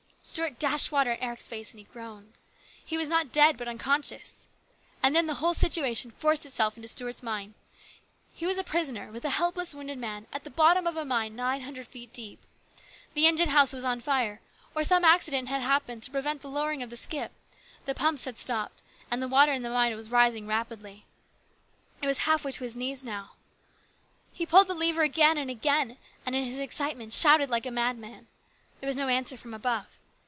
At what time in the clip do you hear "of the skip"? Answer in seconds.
16.83-17.31